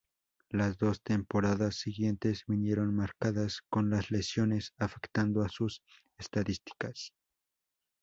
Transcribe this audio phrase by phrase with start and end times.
[0.49, 5.83] Las dos temporadas siguientes vinieron marcadas por las lesiones, afectando a sus
[6.17, 7.13] estadísticas.